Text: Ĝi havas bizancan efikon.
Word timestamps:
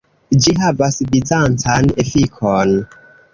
Ĝi 0.45 0.53
havas 0.61 0.97
bizancan 1.11 1.93
efikon. 2.05 2.75